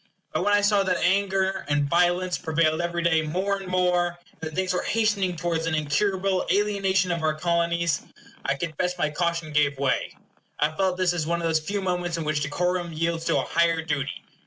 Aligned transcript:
But 0.33 0.43
when 0.43 0.53
I 0.55 0.61
saw 0.61 0.81
that 0.81 0.97
anger 0.97 1.63
and 1.69 1.87
violence 1.87 2.35
prevailed 2.39 2.81
every 2.81 3.03
day 3.03 3.21
more 3.21 3.57
and 3.57 3.67
more, 3.67 4.17
and 4.31 4.39
that 4.41 4.55
things 4.55 4.73
were 4.73 4.81
hastening 4.81 5.35
towards 5.35 5.67
an 5.67 5.75
incurable 5.75 6.43
alienation 6.51 7.11
of 7.11 7.21
our 7.21 7.35
Colonies, 7.35 8.01
I 8.43 8.55
confess 8.55 8.97
my 8.97 9.11
caution 9.11 9.53
gave 9.53 9.77
way. 9.77 10.17
I 10.59 10.75
felt 10.75 10.97
this 10.97 11.13
as 11.13 11.27
one 11.27 11.39
of 11.39 11.47
those 11.47 11.59
few 11.59 11.83
moments 11.83 12.17
in 12.17 12.23
which 12.23 12.41
decorum 12.41 12.91
yields 12.91 13.25
to 13.25 13.37
a 13.37 13.43
higher 13.45 13.83
duty. 13.83 14.23